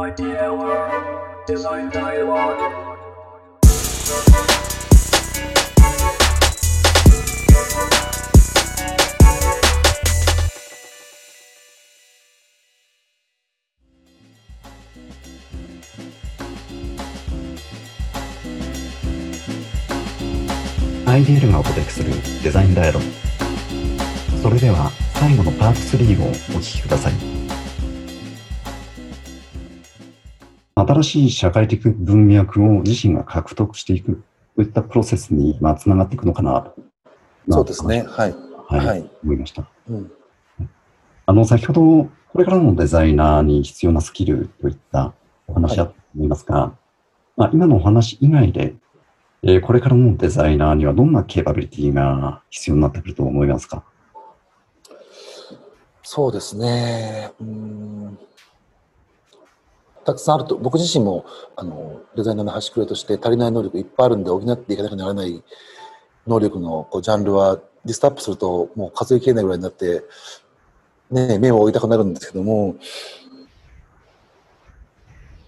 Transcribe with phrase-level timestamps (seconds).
[0.00, 0.92] Idea World
[1.48, 2.54] Design Dialogue.
[21.06, 22.12] アイディエルがお届けする
[22.44, 23.06] デザインダイアログ。
[24.40, 27.47] それでは最後のパート3をお聞きください。
[30.88, 34.22] 新しい社会的文脈を自身が獲得していく
[34.56, 36.74] といったプロセスにまあつながっていくのかなと。
[37.50, 38.04] そうですね。
[38.08, 38.34] はい、
[38.68, 39.10] はい、はい。
[39.22, 39.68] 思いました。
[39.90, 40.10] うん、
[41.26, 45.12] あの先ほどこれからのデザイナーに必要なスキルといった
[45.46, 46.74] お話だと思いますが、
[47.36, 48.74] まあ、今のお話以外で
[49.42, 53.84] えーこれからのデザイナーにはどんなケーパビリティが必要になってくると思いますか？
[56.02, 57.30] そうですね。
[57.40, 58.18] うん
[60.08, 65.44] たくさんあると僕自身もあのデザイナーの端くれとして足りない能力いっぱいあるんで補っていかなきゃならない
[66.26, 70.02] 能力のこうジャンルはリストアップするともう数えきれないぐらいになって、
[71.10, 72.76] ね、目を置いたくなるんですけども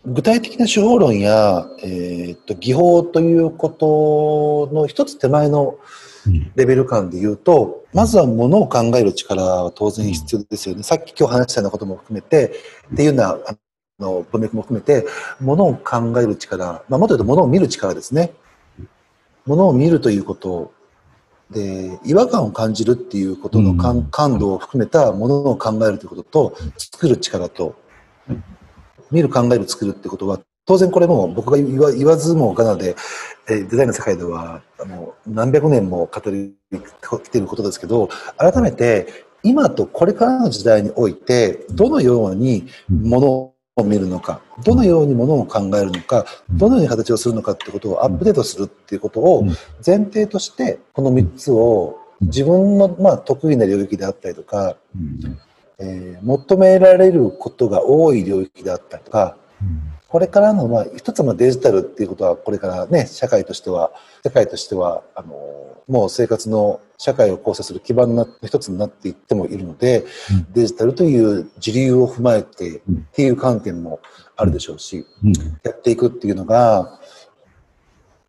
[0.05, 5.79] 具体的な手法論や、えー、と技法ということの一つ手前の
[6.55, 10.83] レベル感で言うと、まずはものを考える力は当然必要ですよね。
[10.83, 12.53] さっき今日話したようなことも含めて、
[12.93, 13.57] っていうようなあ
[14.01, 15.07] の文脈も含めて、
[15.41, 18.33] ものを考える力、まあ、もっと言うとものを見る力ですね。
[19.47, 20.73] ものを見るということ。
[21.51, 27.75] で、違和感を感じるっていうことの感,、感度を含めたものを考えるということと、作る力と、
[29.11, 32.95] 見る、考える、作るってことは、当然これも僕が言わ言わずもがなで、
[33.49, 36.55] えーデザインの世界ではあの何百年も語り
[37.25, 43.50] きていることですけど改めて今とこれからの時代においてどのようにもの
[43.81, 49.45] を見るのかどのようにものを考えるのかどのように形をするのかってことをアップデートするっていうことを
[49.85, 54.77] 前提としてこの3つを自分のまあ得意な領域であったりとか、
[55.79, 59.39] えー求められることが多い領域であったりとか
[60.11, 63.93] これからの、まあ、一つのデジタルっていうことは、これからね、社会としては、
[64.25, 70.05] 世界としては、あの、もう生活の社会を構成する基盤の一つになっていってもいるので、
[70.53, 72.81] デジタルという時流を踏まえてっ
[73.13, 74.01] ていう観点も
[74.37, 75.07] あるでしょうし、
[75.63, 76.99] やっていくっていうのが、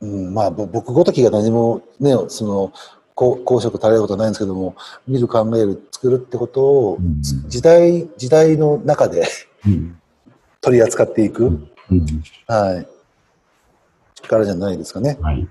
[0.02, 2.74] うん、まあ、ぼ僕ごときが何もね、その、
[3.16, 4.75] 公公職足りることはないんですけども、
[5.08, 7.22] 見る、考える、作るってことを、うん。
[7.22, 9.28] 時代、時代の中で
[10.62, 11.68] 取り扱っていく。
[12.47, 12.88] はい。
[14.22, 15.18] 力じゃないですかね。
[15.22, 15.47] はい。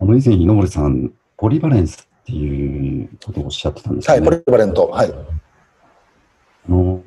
[0.00, 4.22] あの、以前、井上さん、ポリバレンスっていうことをおっしゃってたんですはい。
[4.22, 4.88] ポリバレント。
[4.88, 5.12] はい。
[5.12, 7.02] あの、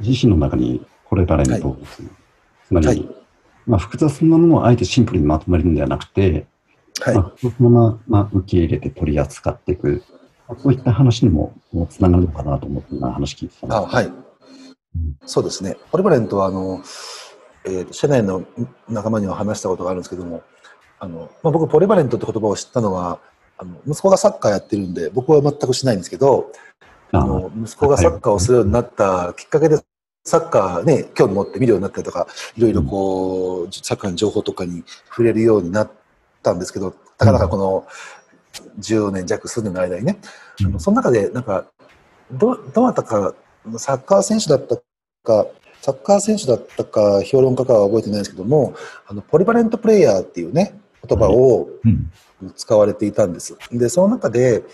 [0.00, 1.76] 自身の中にポリバレント、
[2.66, 3.08] つまり、はい
[3.66, 6.46] まあ、複雑なものをあえてシンプルにまとめるんではなくて、
[7.00, 7.20] はいま。
[7.20, 10.02] あ、そのまま、まあ、受け入れて取り扱っていく、
[10.48, 11.54] まあそういった話にも
[11.90, 14.12] つながるのかなと思って今話聞いてたんですあ、はい。
[15.26, 15.76] そうですね。
[15.90, 16.80] ポリバレントは、あの、
[17.66, 18.44] えー社内の
[18.88, 20.42] 仲間には話したことがあるんですけども、
[20.98, 23.18] あの、まあ、僕、ポリバレントって言葉を知ったのは、
[23.58, 26.52] あの、息子がサッカーやってるんで、僕は全くしないんですけど、
[27.12, 29.78] あの、息子がサッカーをするようになったきっかけで、
[30.24, 35.90] サッカーね、興味持って見るようになったりとか、いろいろこう、サッカーの情報とかに触れるようになっ
[36.42, 37.86] たんですけど、たかだかこの
[38.80, 40.18] 10年弱数年の間にね、
[40.78, 41.66] その中でなんか、
[42.30, 43.34] ど、どなたか、
[43.78, 44.76] サッカー選手だった
[45.22, 45.46] か、
[45.86, 48.74] サッカー選手だったか、評論家かは覚えてないですけども、
[49.06, 52.10] あの、ポリバレントプレイヤーっていうね、言葉をうん
[52.56, 53.56] 使われていたんです。
[53.70, 54.64] で、その中で、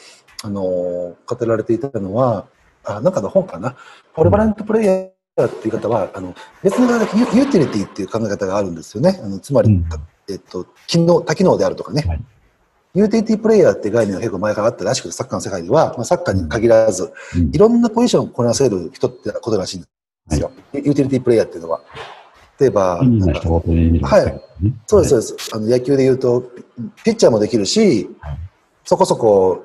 [0.42, 2.46] あの、語られていたのは、
[2.82, 3.76] あ、なんかの本かな。
[4.14, 9.20] ポリバレントプレイヤーっていう方は、あの、別のユユーティリティっていう考え方があるんですよね。
[9.22, 9.84] あのつまり、うん
[10.30, 12.04] えっと、機能、多機能であるとかね。
[12.08, 12.20] はい
[12.94, 19.86] ユーティリティプレイヤーっていう概念が結構前からあったらしくて、サッカーの世界では、まあ、サッカーに限らず、うんいろんなポジションをこなせる人ってことらしいんで
[20.30, 20.52] すよ。
[20.72, 21.80] ユーティリティプレイヤーっていうのは。
[22.60, 25.50] 例えば、はいねそうです、そうです。
[25.54, 26.52] あの野球で言うと、
[27.04, 28.08] ピッチャーもできるし、
[28.84, 29.64] そこそこ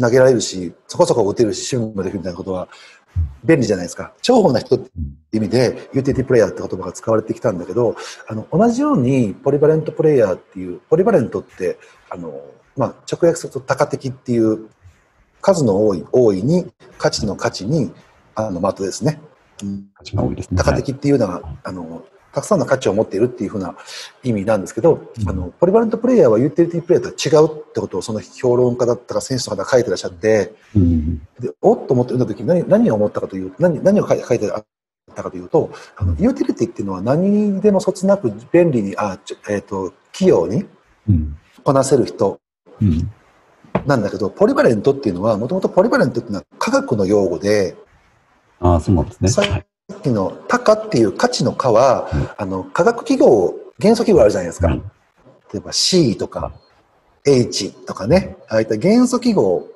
[0.00, 2.68] 投げられるし、そこそこ打てるし、守備もできるみたいなことは
[3.44, 4.12] 便利じゃないですか。
[4.22, 4.90] 重宝な人って
[5.32, 7.96] 意味で、ユーティリティプレイヤーって言葉が使われてきたんだけど、
[8.28, 11.78] あの、同じように、ポリバレントプレイヤーっていう、ポリバレントって、
[12.10, 12.40] あの、
[12.76, 14.68] まあ、直訳すると多価的っていう、
[15.40, 16.66] 数の多い、多いに、
[16.98, 17.92] 価値の価値に、
[18.34, 19.20] あの、的ですね。
[20.14, 20.58] 多いですね。
[20.58, 23.74] 多価的っていうのは、あの、たくさんの価値を持っているっていうふうな
[24.22, 34.66] 意味なんですけど、うんあの、ポリバレントプレイヤーはユーティリティプレイヤーとは違うってことをその評論家だったか選手の方が書いてらっしゃって、うんで、おっと思って読んだ時に何何を思ったかという、何何を書い書いてあっ
[35.14, 39.18] たかというと、あのユーティリティっていうのは何にでもそつなく便利に、あ、
[39.48, 40.66] えっ、と、器用に
[41.08, 41.36] うん。
[41.64, 42.40] こなせる人
[42.80, 43.10] うん。
[43.86, 47.76] なんだけど、ポリバレントっていうのは、もともとポリバレントっていうのは科学の用語で、
[48.60, 49.28] ああ、そうなんですね。
[49.28, 49.66] さはい。
[49.92, 54.68] っきのタカっていう価値の価は、うんあの、化学記号、元素記号あるじゃないですか。
[54.68, 54.82] はい
[55.52, 56.52] 例えば C とか
[57.26, 59.68] H とかね、ああいった元素記号、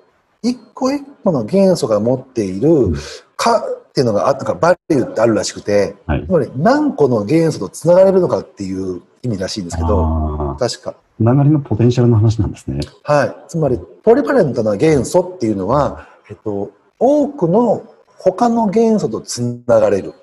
[0.43, 2.95] 一個一個の元素が持っているん
[3.37, 6.31] 価っていうのがあなんかバリューってあるらしくて、はいつ。
[6.31, 10.95] まり何個の元素とつながれるのかっていう意味らしいんですけど、確か。
[11.19, 12.81] つながりのポテンシャルの話なんですね。
[13.03, 13.37] はい。
[13.49, 17.85] つまり、ポリバレントな元素っていうのは、えっと、多くの
[18.25, 20.15] 他の元素とつながれる。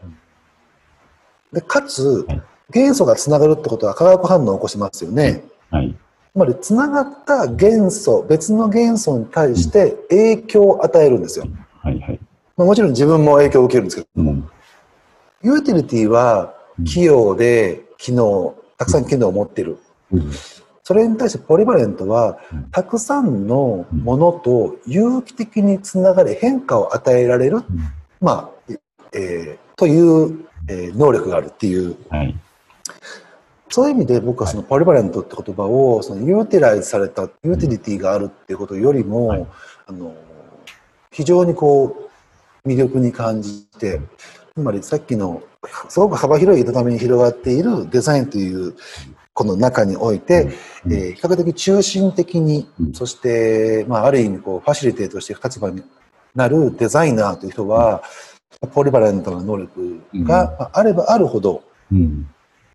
[1.52, 2.42] で、かつはい、
[2.72, 5.44] 元素がつながるってことは化学反応を起こしますよね。
[5.70, 5.96] はい。
[6.32, 11.48] つまり、つながった元素、別の元素に対して影響を与えるんですよ。
[11.82, 12.00] はい。
[12.00, 12.20] はい。
[12.56, 14.50] まあ、もちろん自分も影響を受けるんですけど、うん。
[15.42, 16.54] ユーティリティは
[16.86, 19.78] 器用で機能、たくさん機能を持っている。
[20.12, 20.32] うん。
[20.90, 27.62] それに対してポリバレントはうん、たくさんのものと有機的につながれ変化を与えられる、
[28.20, 28.74] まあ、
[29.14, 32.36] えーという、えー能力があるっていう、はい。
[33.70, 39.48] そういう意味で僕はそのポリバレントって言葉を、そのユーティライズされたユーティリティがあるっていうことよりも、はい。
[39.86, 40.16] あの、
[41.12, 42.10] 非常にこ
[42.66, 44.02] う、魅力に感じて、
[44.56, 45.44] つまりさっきの、
[45.88, 48.76] すごく幅広い営みに広がっているデザインという、
[49.40, 50.50] この中において、
[50.86, 50.94] うん。
[50.94, 52.94] えー比較的中心的に、うん。
[52.94, 55.82] そして、まあ、ある意味こう、ファシリテーとして立場に
[56.36, 58.04] なるデザイナーという人は、
[58.74, 62.28] ポリバレントな能力がまああればあるほど、うん。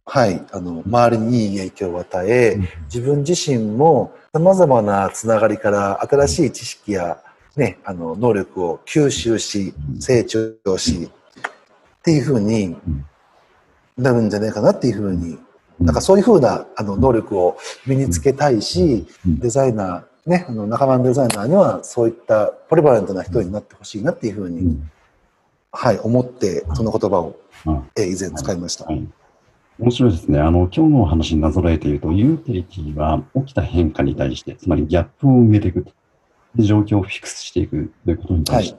[0.07, 2.69] はい、あの、周りにいい影響を与え、うん。
[2.85, 7.19] 自分自身も様々なつながりから新しい知識や、
[7.57, 12.81] ね、あの、能力を吸収し、成長し、っていうふうにん。
[13.99, 15.39] なるんじゃないかなっていうふうに、
[15.81, 17.57] なんかそういうふうな、あの、能力を
[17.87, 24.91] 身につけたいし、うんデザイナー、ね、あの、仲間のデザイナーにはそういったポリバレントな人になってほしいなっていうふうに、うん。
[25.73, 27.37] はい、思って、その言葉を、
[27.67, 28.85] あえー以前使いました。
[28.85, 29.07] はい。
[29.79, 30.39] 面白いですね。
[30.39, 35.87] あの、今日のお話になぞらえていると、ユーティリティは起きた変化に対して、つまりギャップを埋めていく。
[36.55, 38.79] で状況をフィックスしていくということに対して、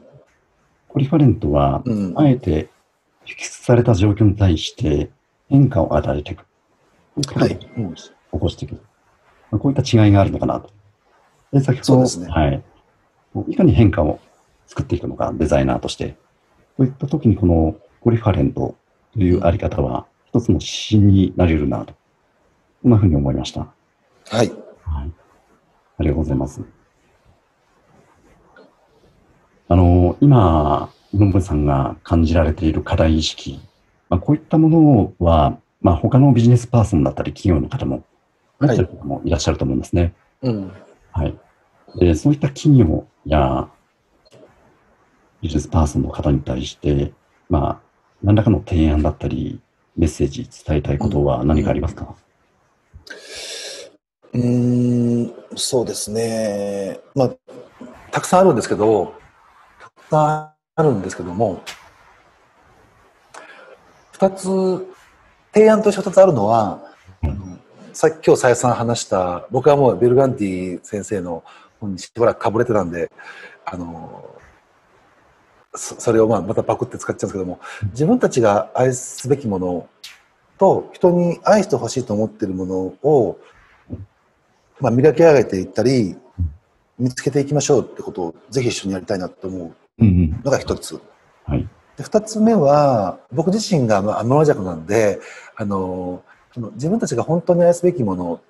[0.88, 2.14] ポリファレントは、うん。
[2.16, 2.70] あえて
[3.26, 5.12] フィックスされた状況に対して
[5.50, 6.46] 変化を与えていく。
[7.36, 7.60] はい。
[7.78, 8.74] うん起こしていく。
[9.52, 10.70] まあこういった違いがあるのかなと。
[11.54, 12.64] で、先ほど、ねはい。
[13.48, 14.20] いかに変化を
[14.68, 16.18] 作っていくのか、デザイナーとして。
[16.78, 18.76] といったときに、このポリファレント
[19.14, 21.94] というあり方は、一つの指針になり得るなと。
[22.84, 23.62] こんなふうに思いました。
[23.62, 23.68] は
[24.32, 24.36] い。
[24.38, 24.52] はい。
[25.98, 26.62] ありがとうございます。
[29.68, 33.60] あの、今、のんぶさんが感じられている課題意識、
[34.10, 38.04] まあ、こういったものは、まあ、他のビジネスパーソンだったり、企業の方も、
[38.60, 40.16] 持ってる方もいらっしゃると思うんですね。
[40.42, 40.72] うん。
[41.12, 41.38] はい。
[42.00, 43.70] で、そういった企業や
[45.44, 47.14] ビジネスパーソンの方に対して、
[47.50, 47.80] まあ、
[48.24, 49.62] 何らかの提案だったり、
[49.96, 52.16] メッセージ伝えたいことは何かありますか、
[54.34, 57.00] うーん、そうですね。
[57.14, 57.36] まあ、
[58.10, 59.14] たくさんあるんですけど、
[59.80, 61.62] たくさんあるんですけども、
[64.14, 64.95] 二つ、
[65.56, 66.82] 提案として二つあるのは、
[67.24, 67.58] あの
[67.94, 71.46] さっき今日再三話した、僕はもうベルガンティ先生の
[71.80, 73.10] 本にしばらくかぶれてたんで、
[73.64, 74.36] あの、
[75.74, 79.88] それをまあまたパクって使っちゃうんですけども、自分たちが愛すべきもの
[80.58, 82.76] と人に愛してほしいと思っているもの
[83.10, 83.40] を、
[84.82, 86.18] まあ、磨き上げていったり、
[87.00, 90.40] 見つけていきましょうってことをぜひ一緒にやりたいなと思うんうん。
[90.42, 91.00] うのが一つ。
[91.46, 91.66] はい。
[91.98, 95.20] で二つ目は、僕自身がまあ天の弱なんで、
[95.56, 96.24] あの、
[96.54, 98.42] その自分たちが本当に愛すべきもの、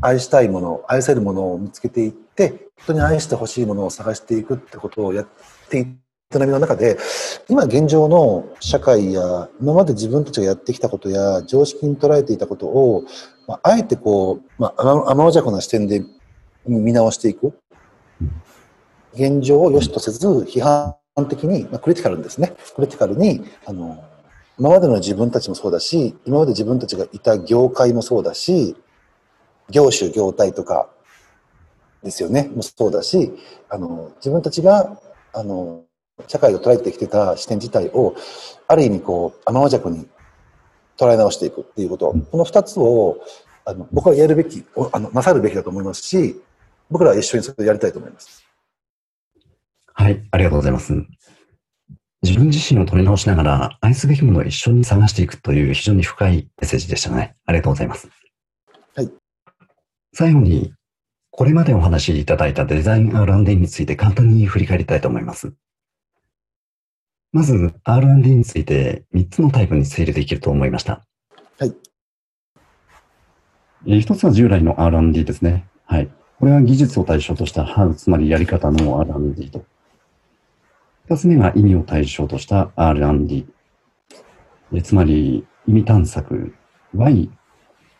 [0.00, 5.26] 愛したいもの、愛せるものを見つけていって、人に愛してほしいものを探していくってことをやっ
[5.68, 5.86] ていっ
[6.30, 6.98] た営みの中で、
[7.48, 13.04] 今現状の社会や、今まで自分たちがやってきたことや、常識に捉えていたことを、
[13.46, 16.04] まあ、あえてこう、まあ、天天の弱な視点で
[16.66, 17.52] 見直していく。
[19.14, 24.02] 現状を良しとせず、批判的に、まあ、クリティカルにですね、クリティカルに、あの、
[24.58, 28.76] 今までの自分たちもそうだし、今まで自分たちがいた業界もそうだし、
[29.70, 30.88] 業種、業態とか
[32.02, 33.32] ですよね、もそうだし、
[33.68, 34.98] あの、自分たちが、
[35.32, 35.84] あの、
[36.28, 38.14] 社会を捉えてきてた視点自体を、
[38.68, 40.06] ある意味こう、天の弱に
[40.96, 43.18] 捉え直していくっていうこと、この二つを、
[43.64, 46.40] あの、僕はやるべき、おあの、なさるべきだと思いますし、
[46.90, 48.44] 僕らは一緒にそれをやりたいと思います。
[49.94, 50.22] はい。
[50.30, 50.94] ありがとうございます。
[52.22, 57.34] 自分自身を取り直しながら愛すべきものを一緒に探していくという非常に深いメッセージでしたね。
[57.46, 58.08] ありがとうございます。
[58.94, 59.10] はい。
[60.14, 60.72] 最後に、
[61.30, 65.52] これまでお話しいただいたデザイン R&D について簡単に振り返りたいと思います。
[67.32, 71.04] まず R&D について3つのタイプに整理できると思いました。
[71.58, 71.74] はい。
[73.86, 75.66] えー一つは従来の R&D ですね。
[75.86, 76.08] はい。
[76.38, 79.64] これは技術を対象とした How、つまりやり方の R&D と。
[81.08, 83.46] 二つ目が意味を対象とした R&D。
[84.72, 86.54] えーつまり意味探索、
[86.96, 87.28] Why、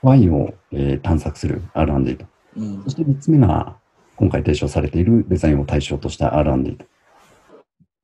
[0.03, 2.27] Why を、えー探索する R&D と。
[2.57, 3.77] うんそして三つ目が
[4.17, 6.87] 今回提唱されているデザインを対象とした R&D と。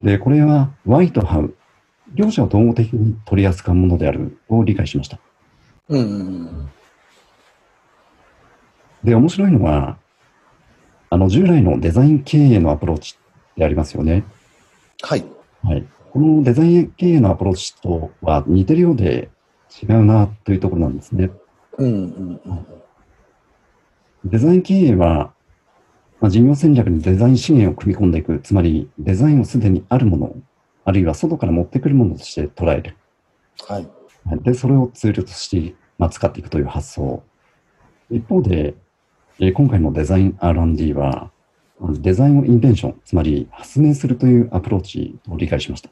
[0.03, 1.53] で、これは Why と How、
[2.15, 5.19] 両者を統合的に取り扱うものであると理解しました。
[5.89, 6.05] うんう
[6.45, 6.71] ん
[9.05, 9.97] で、面白いのは、
[11.09, 14.25] あの、従来のデザイン経営のアプローチってありますよね。
[15.03, 15.25] はい。
[15.63, 15.87] はい。
[16.13, 19.31] このデザイン経営のアプローチとは似てるようで
[19.83, 21.31] 違うなというところなんですね。
[21.77, 22.67] うんうんうん
[24.25, 25.33] デザイン経営は、
[26.21, 30.35] まあ、事業戦略にデザイン資源を組み込んでいく、つまりデザインをすでにあるもの、
[30.85, 32.97] あるいは外から持ってくるものとして捉える。
[33.67, 33.89] はい。
[34.25, 37.23] はいで、それをツールとして、まあ、使っていくという発想。
[38.11, 38.75] 一方で、
[39.39, 41.31] えー今回のデザイン R&D は、
[41.81, 45.91] デザインをインベンション、つまり発明するというアプローチと理解しました。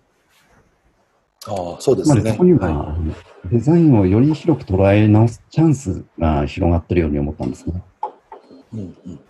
[1.49, 2.33] ああ、そうですりね。
[2.33, 2.97] そこには、は
[3.51, 7.83] デザインをより広く捉え直すチャンスが広がっているように思ったんですね。
[8.73, 8.77] い。
[8.77, 9.21] うんうん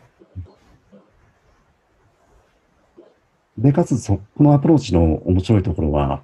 [3.58, 6.22] で、かつそ、このアプローチの面白いところは、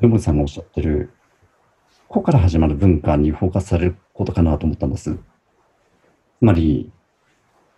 [0.00, 1.10] ヨモリさんがおっしゃってる、
[2.08, 5.12] 個から始まる文化にフォーカスされることかなと思ったんです。
[5.14, 5.18] つ
[6.40, 6.92] まり、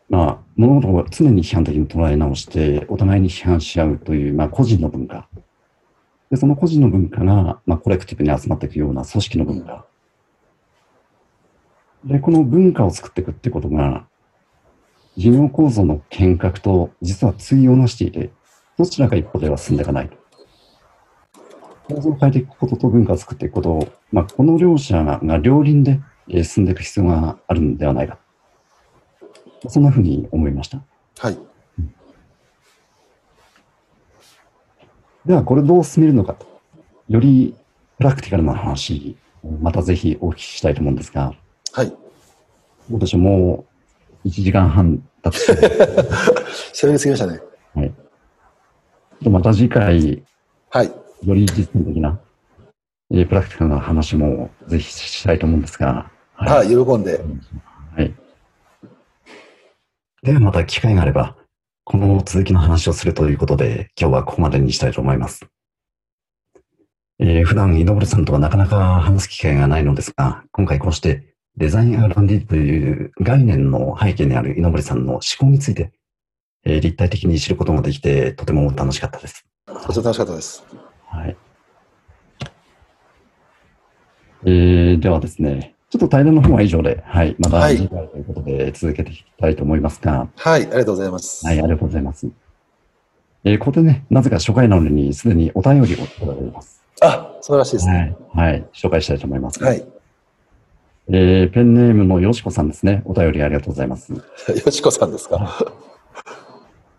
[0.09, 5.29] まあ、物事を常に批判的に捉え直して、お互いに批判し合うという、まあ、個人の文化。
[6.31, 9.85] で、その個人の文化が、まあ、コレクティブに集まっていくような組織の文化。
[12.05, 14.07] で、この文化を作っていくってことが、
[15.17, 18.31] 事業構造の変革と実は対応なしていて、
[18.79, 20.11] どちらか一歩では進んでいかない。
[21.89, 26.01] 構造を変えていくことと文化を作っていくことを、まあ、この両者が両輪で
[26.45, 28.19] 進んでいく必要があるんではないか。
[29.69, 30.81] そんなふうに思いました？
[31.19, 31.39] はい。
[35.25, 36.47] では、これどう進めるのかと。
[37.09, 37.55] より
[37.99, 41.35] プラクティカルな話をまたぜひお聞きしたいと思うんですが、
[41.73, 41.93] はい。
[42.91, 43.65] どうでしょう、も
[44.25, 45.39] う1時間半経って
[46.73, 47.41] 喋りすぎましたね。
[47.75, 47.89] はい。
[47.89, 50.23] ちょっとまた次回、
[50.71, 50.87] はい。
[51.25, 52.21] より実践的な、
[53.11, 56.69] えープラクティカルな話もぜひしたいと思うんですが、はい。
[56.69, 57.21] 喜んで。
[60.27, 60.33] はい。
[60.33, 61.37] ではまた機会があれば、
[61.85, 65.47] この続きの話をするということで、今日はここまでにしたいと思います。
[67.21, 75.93] えー普段、井上さんとはなかなか話す機会がないのですが、今回こうしてデザイン R&D という概念の背景にある井上さんの思考について、
[76.65, 79.47] えー立体的に知ることができて、とても楽しかったです。
[79.67, 80.65] とても楽しかったです。
[81.07, 81.37] はい。
[84.45, 90.63] えー、ではですね、ちょっと対談の方は以上で、はい、またはい次回ということで続けていきたいと思いますが、はい。
[90.63, 91.47] ありがとうございます。
[91.47, 92.27] はい、ありがとうございます。
[93.45, 96.83] えーここでね、なぜか初回なのにすでにお便りをいただいています。
[97.03, 98.17] あ、素晴らしいですね。
[98.35, 99.63] はい、はい、紹介したいと思います。
[99.63, 99.87] はい。
[101.09, 103.03] えーペンネームのよしこさんですね。
[103.05, 104.13] お便りありがとうございます。
[104.13, 104.21] よ
[104.73, 105.57] しこさんですか？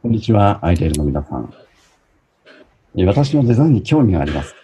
[0.01, 1.53] こんにちは、アイデルの皆さん。
[2.95, 4.55] えー私のデザインに興味があります。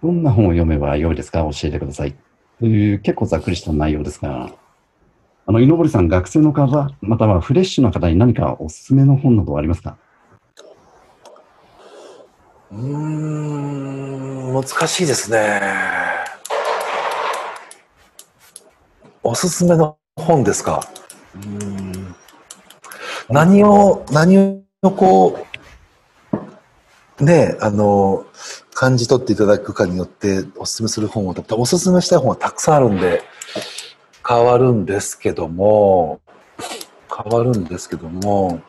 [0.00, 1.40] どんな本を読めばよいですか？
[1.40, 2.14] 教えてください。
[2.60, 4.50] という結構ざっくりした内容ですが、
[5.46, 9.96] あの、井上さん、学生の方、またはフレッシュな方に何かおすすめの本などはありますか？
[12.70, 15.60] うーん、難しいですね。
[19.22, 20.82] おすすめの本ですか？
[21.34, 22.14] うん
[23.30, 25.46] 何を、何をこ
[27.20, 28.24] う、ねえ、あの、
[28.80, 33.24] 感じ取っていただくかによっておすすめする本を、おすすめしたい本はたくさんあるんで、
[34.24, 36.20] 変わるんですけども、
[37.12, 38.60] 変わるんですけども、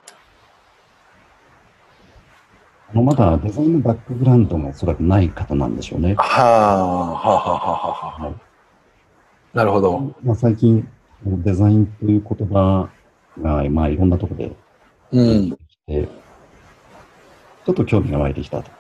[2.92, 6.16] あのまだデザインのバックグラウンドもおそらくない方なんでしょうね。
[6.18, 8.34] はあ、はあ、はあ、はあ、はあ。
[9.54, 10.16] なるほど。
[10.24, 10.90] まあ、最近、
[11.24, 12.90] デザインという言葉
[13.40, 14.56] が、まあ、いろんなところで
[15.12, 15.50] うん。
[15.52, 18.79] 出てきて、ちょっと興味が湧いてきたと。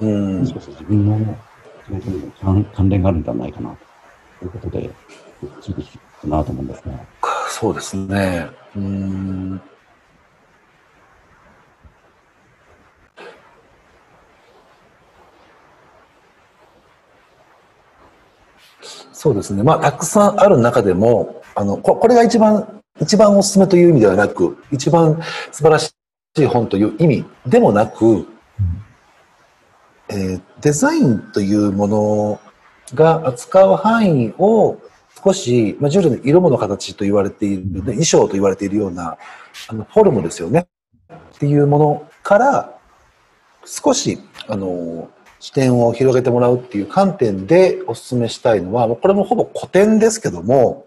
[0.00, 0.06] う
[0.40, 1.38] ん、し自分の
[1.86, 2.32] 仕事にも
[2.72, 3.76] 関連があるんじゃないかな
[4.40, 4.90] ということで、
[5.60, 7.06] 聞いてきたなと思うんですね。
[7.48, 8.48] そうですね。
[8.76, 9.60] うん。
[19.12, 19.62] そうですね。
[19.62, 25.20] まあ、たくさんある中でも、あの、ここれが一番、一番おすすめという意味ではなく、一番
[25.52, 25.94] 素晴らし
[26.36, 28.26] い本という意味でもなく、うん
[30.08, 32.40] えーデザインというもの
[32.94, 34.78] が扱う範囲を
[35.22, 39.18] 少し、まあ、従来の色物形と言われている、ね衣装と言われているような、
[39.68, 40.66] あの、フォルムですよね。
[41.12, 42.78] っていうものから、
[43.64, 44.18] 少し、
[44.48, 50.86] あの、視点を広げてもらうっていう観点でお勧めしたいのは、これもほぼ古典ですけども、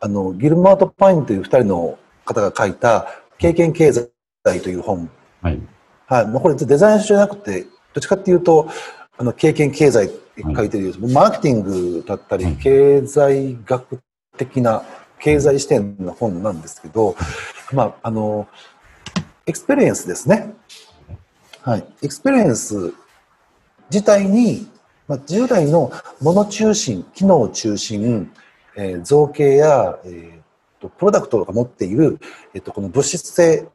[0.00, 3.06] あの、ギルマート・パインという二人の方が書いた、
[3.38, 4.10] 経験経済
[4.44, 5.10] という本。
[5.42, 5.60] はい。
[6.06, 6.26] はい。
[6.26, 8.68] もうこれデザイン書じゃなくて、どっちかっていうと、
[9.18, 11.14] あの、経験経済って書いてるようです。
[11.14, 14.00] マーケティングだったりはい、経済学
[14.36, 14.82] 的な、
[15.18, 17.16] 経済視点の本なんですけど、
[17.72, 18.48] まあ、あの、
[19.46, 20.54] エクスペリエンスですね。
[21.62, 21.84] はい。
[22.02, 22.94] エクスペリエンス
[23.90, 24.66] 自体に、
[25.06, 28.32] まあ、従来のもの中心、機能中心、
[28.76, 30.40] えー造形や、えー
[30.80, 32.18] とプロダクトが持っている、
[32.54, 33.68] えっとこの物質性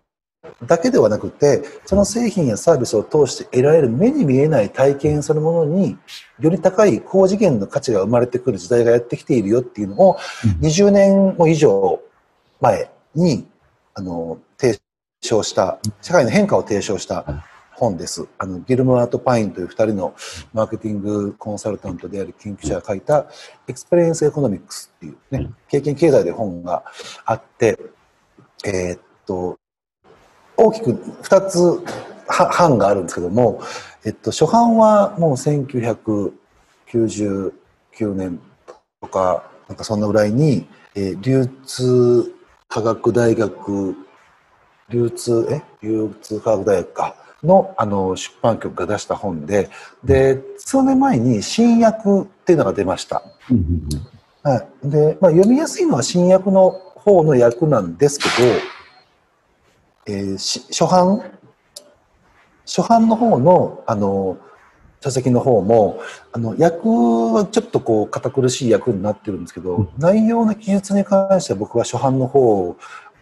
[0.65, 5.97] だけではなくて、その製品やサービスを通して得られる目に見えない体験そのものに、
[6.39, 10.17] より高い高次元の価値が生まれてくる時代がやってきているよっていうのを、
[10.61, 11.99] 20年も以上
[12.61, 13.47] 前に、
[13.93, 14.79] あの、提
[15.21, 17.43] 唱した、社会の変化を提唱した
[17.75, 18.27] 本です。
[18.37, 20.15] あの、ギルモアとパインという二人の
[20.53, 23.27] マーケティングコンサルタントである研究者が書いた、
[23.67, 26.83] Experience Economics っていうね、経験経済で本が
[27.25, 27.77] あって、
[28.65, 29.57] えーっと、
[30.57, 31.59] 大きく2つ
[32.27, 33.61] は版があるんですけども、
[34.03, 37.51] えっと、初版はもう1999
[38.13, 38.39] 年
[39.01, 42.31] とか、なんかそんなぐらいに、えー流通
[42.67, 43.95] 科学大学、
[44.89, 45.61] 流通、え？
[45.81, 49.69] 流通科学大学か、の、あの、出版局が出した本で、
[50.03, 53.23] で、数年前に新訳っていうのが出ました。
[54.43, 54.87] はい。
[54.87, 58.31] で、まあ、読みやすいのは新訳の方の訳なんですけど、
[60.07, 61.21] えーし初版？
[62.65, 64.37] 初版の方の、あの、
[65.01, 65.99] 書籍の方も、
[66.31, 72.75] あの、訳はちょっとこう、堅苦しい訳になってるんですけど、内容の記述に関しては僕は初版の方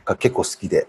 [0.06, 0.88] が結構好きで、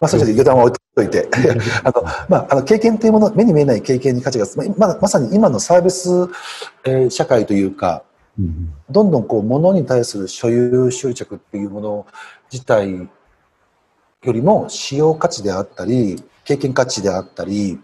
[0.00, 1.28] まあ、それじゃ余談は置いといて、
[1.84, 4.46] あの、まあ、あの、経験というもの、目に見えない経験に価値が、
[4.76, 6.08] まあまさに今のサービス、
[6.84, 8.02] えー社会というか、
[8.36, 8.74] うんうん。
[8.90, 12.06] どんどんこう物に対する所有執着っていうもの
[12.50, 13.08] 自体
[14.22, 17.78] よりも使用価値であったり経験価値であったり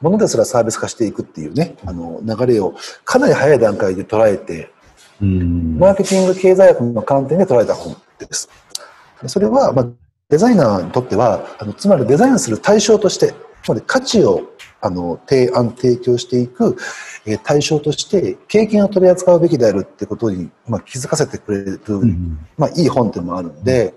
[0.00, 2.74] 物ですらサービス化していくっていうねあの流れを
[3.04, 4.70] かなり早い段階で捉えて
[5.20, 8.48] うんマーケティング経済学の観点で捉えた本です。
[9.26, 9.88] それは、まあ、
[10.28, 14.42] デザイナーにとってはあのつまりデザインする対象としてつまり価値を
[14.80, 16.76] あの提案提供していく
[17.24, 23.94] えー対象として経験を取り扱うべきであるってことに、まあ、気づかせてくれる、うんまあ、いい本でもあるので、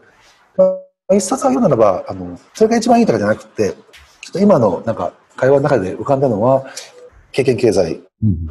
[0.56, 0.78] まあ、
[1.14, 3.78] 一冊あげるならばあのそれが一番いいとかじゃなくてちょ
[4.30, 6.66] っと今のなんか会話の中で浮かんだのは
[7.32, 8.48] 経験経済うん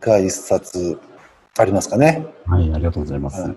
[0.00, 0.98] が一冊
[1.58, 2.24] ありますかね。
[2.46, 3.56] はい、ありがとうございますはい。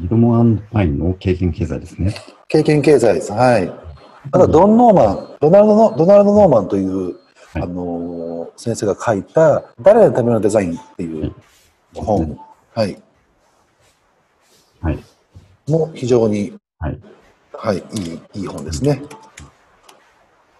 [0.00, 2.14] ギルモパインの経験経済ですね。
[2.48, 3.32] 経験経済です。
[3.32, 3.72] はい。
[4.32, 7.14] あと、ドン・ノーマン、ドナルドの、ドナルド・ノーマンという、
[7.52, 11.34] はいあのー先生が書いた、誰のためのデザインっていう
[11.94, 12.38] 本、
[12.74, 13.02] はい。
[14.80, 14.98] はい。
[15.68, 17.00] も非常に、はい。
[17.52, 19.02] はい、いい、いい本ですね。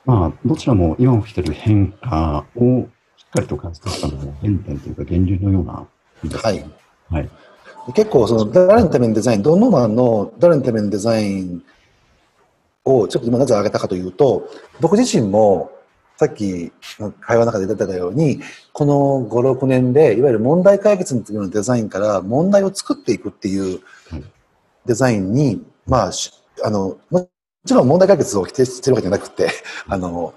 [0.04, 5.86] まあ、どちらも今起きている変化をしっかりと感じ取ったのも原点というか源流のような
[6.20, 6.68] 本ですはいね。
[7.10, 7.30] はい。
[7.94, 11.62] 結構、その、誰のためのデザイン、ドン・ノーマンの誰のためのデザイン
[12.84, 14.48] を、ちょっと今なぜ挙げたかというと、
[14.80, 15.70] 僕自身も、
[16.16, 18.40] さっきの会話の中で出てたように、
[18.72, 24.24] この5、6年で、いわゆる問題解決のためのデザインから問題を作っていくっていうはい
[24.86, 27.28] デザインに、まあ、しあの、も
[27.66, 29.50] ちろん問題解決を否定してるわけじゃなくて、
[29.88, 30.34] あの、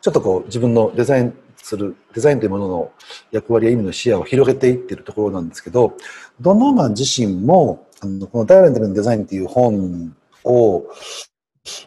[0.00, 2.92] ちょっとこう自分のデザインする、デザインというものの
[3.30, 5.96] 役割や意味の視野を広げていっているところなんですけど、
[6.40, 10.84] ドン・ノーマン自身も、あのこのダイレントのデザインっていう本を、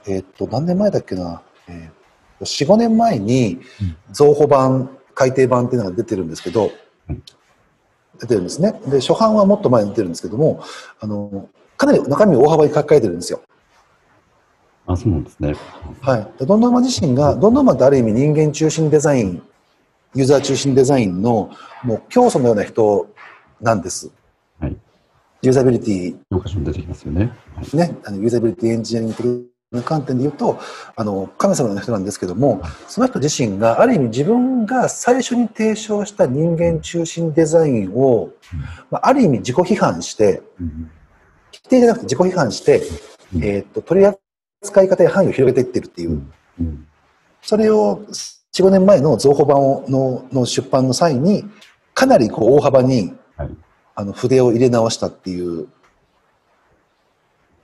[0.07, 2.03] えっと、何年前だっけな、えー
[2.43, 3.59] 4、5年前に
[4.11, 6.71] 増補版、改訂版っていうのが出てるんですけど、
[8.19, 8.79] 出てるんですね。
[8.87, 10.63] で、初版はもっと前に出てるんですけども、
[10.99, 11.49] あの、
[11.83, 13.41] かなり中身を大幅に書き換えてるんですよ。
[14.87, 15.55] あ、そうなんですね。
[16.01, 16.27] はい。
[16.39, 19.43] でドンノーマン自身が、ドンノーマンってある意味人間中心デザイン、
[20.15, 21.51] ユーザー中心デザインの
[21.83, 23.07] もう教祖のような人
[23.61, 24.11] なんです。
[24.59, 24.77] はい。
[25.41, 27.33] ユーザビリティ教科書に出てきますよね。
[27.55, 27.77] はい。
[27.77, 30.59] ね、あのユーザビリティエンジニアリングプの観点で言うと、
[30.95, 38.29] あの、神様の人なんですけども、その人自身が、ある意味自分が最初に提唱した人間中心デザインを、
[38.91, 40.91] まあ、ある意味自己批判して、うん
[41.53, 42.81] 否定じゃなくて自己批判して、
[43.35, 43.43] うん。
[43.43, 46.21] えーっと、取り扱い方や範囲を広げていってるっていう。
[47.41, 48.05] それを
[48.53, 51.45] 4、5年前の造法版をのの出版の際に、
[51.93, 53.49] かなりこう大幅に、はい。
[53.95, 55.67] あの筆を入れ直したっていう、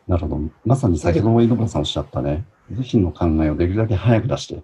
[0.08, 0.42] なるほど。
[0.66, 4.62] まさに先ほど井ノ原さんおっしゃったね、自身の考えをできるだけ早く出して、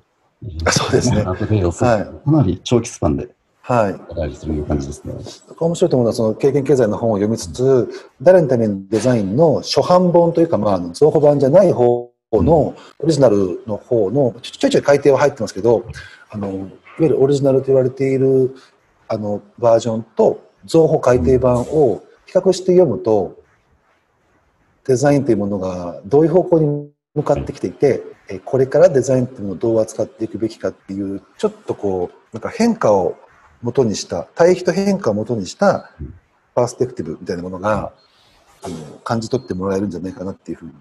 [0.65, 1.23] あそうですね。
[1.23, 1.37] はい。
[1.37, 3.34] かなり長期スパンで
[3.67, 3.93] はい。
[4.09, 5.13] お願いする感じですね。
[5.59, 7.89] 面白いと思うのは、その経験経済の本を読みつつ、
[8.21, 15.83] 誰のためのデザインの初版本というか、まあ造語版じゃない方の、オリジナルの方の、ちょいちょい改訂は入ってますけど、
[16.29, 16.67] あの、いわ
[16.99, 18.55] ゆるオリジナルと言われている、
[19.07, 23.35] あの、バージョンと、造語改訂版を比較して読むと、
[24.85, 33.15] デザインというものがどういう方向に向かってきていて、えこれからデザインというものをどう扱っていくべきかっていう、ちょっとこう、なんか変化を
[33.61, 35.91] 元にした、対比と変化を元にした
[36.53, 37.93] パースペクティブみたいなものが、
[38.63, 40.71] あの、感じ取ってもらえるんじゃないかなっていうふうに。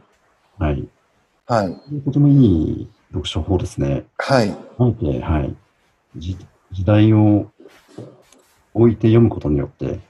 [0.59, 0.89] はい。
[1.47, 2.01] はい。
[2.05, 4.05] とてもいい読書法ですね。
[4.19, 4.51] はい。
[4.79, 5.55] あえて、はい。
[6.17, 6.39] 時
[6.73, 7.51] 時代を
[8.73, 10.01] 置いて読むことによって、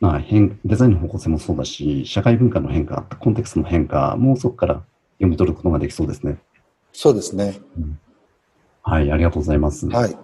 [0.00, 4.74] まあ変、デザインの方向性もそうだし、社会文化の変化、コンテクストの変化もそこから
[5.14, 6.38] 読み取ることができそうですね。
[6.92, 7.58] そうですね。
[8.82, 9.86] はい、ありがとうございます。
[9.88, 10.16] はい。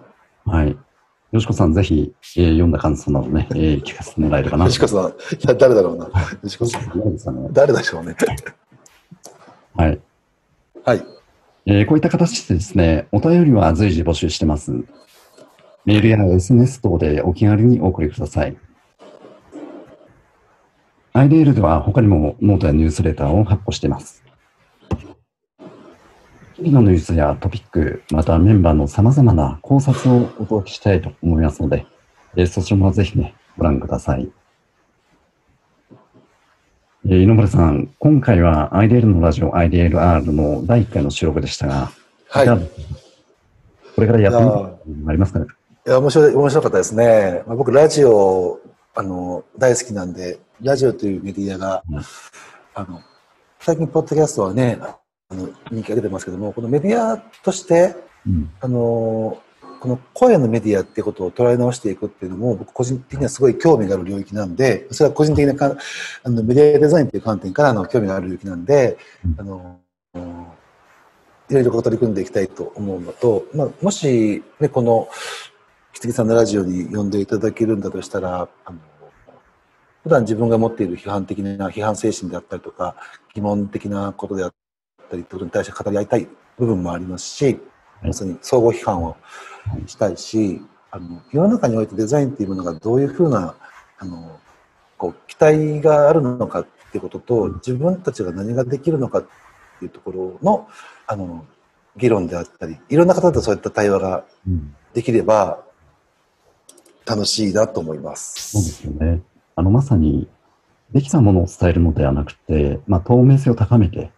[0.45, 0.77] はい。
[1.33, 4.67] よしこさん、ぜひ、えー読んだ感想などね、えー聞かせてもらえればな。
[4.67, 5.11] 吉子さん、い
[5.47, 6.07] や、誰だろうな。
[6.43, 6.87] 吉子さん。
[6.89, 7.49] どうですかね。
[7.51, 8.15] 誰でしょうね。
[9.75, 9.99] はい。
[10.85, 11.03] はい。
[11.65, 14.73] えーこういった形でですね、お便りは随時募集してます。
[15.85, 18.55] メールや SNS 等でお気軽にお送りください。
[21.15, 24.22] IDL では他にもノートやニュースレターを発行しています。
[26.55, 31.85] 日々のニュースやトピック、またメンバーの様々な考察をお届けしたいと思いますので、
[32.35, 34.31] えーそちらもぜひね、ご覧ください。
[37.05, 41.91] えー井上さん、今回は iDeal のラジオ iDLR の第1回の収録でしたが、
[42.29, 42.47] はい。
[43.95, 45.45] これからやってみたいことありますかね？
[45.85, 47.43] や、面白い、面白かったですね。
[47.47, 48.59] まあ、僕、ラジオ、
[48.95, 52.01] あの、大好きなんで、ラジオというメディアが、うん
[52.75, 53.01] あの、
[53.59, 54.79] 最近、ポッドキャストはね、
[55.33, 58.49] あの、人気が出てますけども、このメディアとして、うん。
[58.61, 59.41] あの
[59.79, 65.75] この声のメディアっていうことを捉え直していくっていうのも、僕個人的にはすごい興味がある領域なんで、それは個人的なか
[66.23, 69.79] あのメディアデザインっていう観点からの興味がある領域なんで、うんあの
[71.49, 75.09] いろいろ取り組んでいきたいと思うのと、まあ、もし、ね、この、
[75.91, 78.79] 木杉さんのラジオに呼んでいただけるんだとしたら、あの
[80.03, 82.95] 普段自分が持っている批判的な批判精神であったりとか、
[83.33, 84.53] 疑問的なことであっ
[85.13, 87.59] たりってことに対して語り合いたい部分もありますし、
[88.01, 89.15] まさに相互批判を
[89.85, 93.55] したいし、あの世の中においてデザインっていうものがどういうふうな
[93.97, 94.39] あの
[94.97, 99.25] こう期待があるのかっていうことと自分たちが何ができるのかっ
[99.79, 100.67] ていうところの
[101.07, 101.45] あの
[101.97, 105.63] 議論であったりいろんな方とそういった対話がうんできれば
[107.05, 108.51] 楽しいなと思います。
[108.51, 109.21] そうですよね。
[109.55, 110.29] あの、まさに、
[110.91, 114.11] できたものを伝えるのではなくて、まあ、透明性を高めて、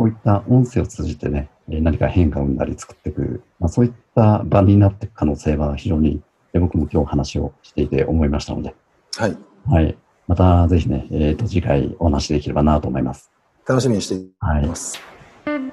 [0.00, 6.22] こういった音声を通じてね、えー何か変化を生んだり作っていく、まあ、そういった場になっていく可能性は非常に、
[6.54, 8.74] えー僕も今日話をしていて思いましたので、
[9.18, 9.36] はい、
[9.66, 9.98] はい。
[10.26, 13.30] またぜひね、えっ、と、次回お話しできればなと思います。
[13.68, 14.98] 楽しみにしていはいます。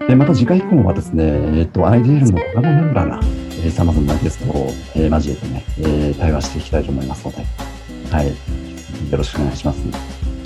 [0.10, 1.24] で、また次回以降はですね、
[1.60, 7.46] えっ、と、IDL の他のメンバーが、えー、様々なゲストを、えー交えてね、えー対話していきたいと思いますので、
[8.12, 8.28] はい。
[8.28, 8.34] よ
[9.18, 9.80] ろしくお願いします。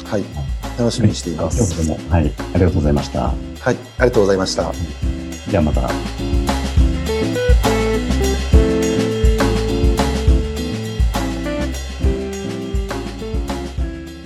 [0.05, 0.23] はい、
[0.77, 1.87] 楽しみにしていま今日す。
[1.87, 2.31] も、はい。
[2.53, 3.21] ありがとうございました。
[3.27, 4.71] はい、ありがとうございました。
[5.51, 5.89] ではまた。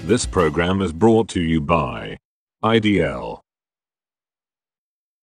[0.05, 2.17] This program is brought to you by
[2.63, 3.44] IDL.